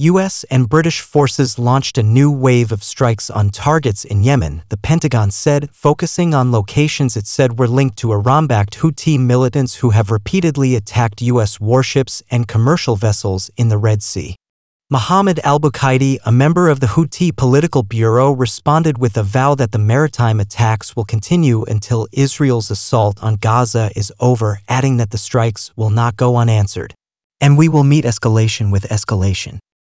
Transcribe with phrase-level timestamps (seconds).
[0.00, 0.44] U.S.
[0.44, 5.30] and British forces launched a new wave of strikes on targets in Yemen, the Pentagon
[5.30, 10.74] said, focusing on locations it said were linked to Iran-backed Houthi militants who have repeatedly
[10.74, 11.60] attacked U.S.
[11.60, 14.36] warships and commercial vessels in the Red Sea.
[14.88, 19.78] Mohammed al-Bukhaiti, a member of the Houthi political bureau, responded with a vow that the
[19.78, 25.70] maritime attacks will continue until Israel's assault on Gaza is over, adding that the strikes
[25.76, 26.94] will not go unanswered.
[27.38, 29.58] And we will meet escalation with escalation.